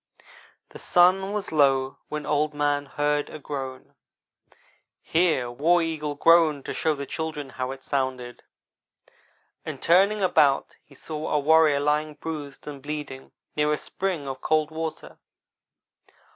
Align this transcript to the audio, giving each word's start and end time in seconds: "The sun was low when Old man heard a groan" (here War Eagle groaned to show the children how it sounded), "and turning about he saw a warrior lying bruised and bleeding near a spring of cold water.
"The 0.69 0.79
sun 0.79 1.31
was 1.31 1.51
low 1.51 1.99
when 2.09 2.25
Old 2.25 2.55
man 2.55 2.87
heard 2.87 3.29
a 3.29 3.37
groan" 3.37 3.93
(here 4.99 5.51
War 5.51 5.83
Eagle 5.83 6.15
groaned 6.15 6.65
to 6.65 6.73
show 6.73 6.95
the 6.95 7.05
children 7.05 7.51
how 7.51 7.69
it 7.69 7.83
sounded), 7.83 8.41
"and 9.63 9.79
turning 9.79 10.23
about 10.23 10.75
he 10.83 10.95
saw 10.95 11.29
a 11.29 11.39
warrior 11.39 11.79
lying 11.79 12.15
bruised 12.15 12.65
and 12.65 12.81
bleeding 12.81 13.31
near 13.55 13.71
a 13.71 13.77
spring 13.77 14.27
of 14.27 14.41
cold 14.41 14.71
water. 14.71 15.19